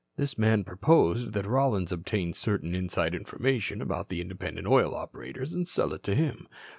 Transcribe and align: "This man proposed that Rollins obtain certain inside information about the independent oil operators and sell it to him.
"This 0.17 0.35
man 0.35 0.63
proposed 0.63 1.33
that 1.33 1.45
Rollins 1.45 1.91
obtain 1.91 2.33
certain 2.33 2.73
inside 2.73 3.13
information 3.13 3.83
about 3.83 4.09
the 4.09 4.19
independent 4.19 4.65
oil 4.65 4.95
operators 4.95 5.53
and 5.53 5.69
sell 5.69 5.93
it 5.93 6.01
to 6.05 6.15
him. 6.15 6.47